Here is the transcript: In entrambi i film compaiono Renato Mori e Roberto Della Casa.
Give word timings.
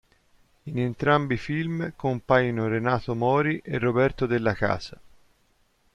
In 0.63 0.79
entrambi 0.79 1.35
i 1.35 1.37
film 1.37 1.93
compaiono 1.95 2.67
Renato 2.67 3.13
Mori 3.13 3.61
e 3.63 3.77
Roberto 3.77 4.25
Della 4.25 4.55
Casa. 4.55 4.99